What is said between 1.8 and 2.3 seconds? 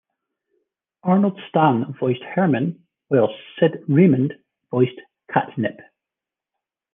voiced